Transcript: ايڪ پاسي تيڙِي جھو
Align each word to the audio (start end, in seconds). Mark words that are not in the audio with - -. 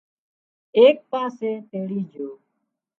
ايڪ 0.77 0.97
پاسي 1.11 1.51
تيڙِي 1.69 1.99
جھو 2.13 2.27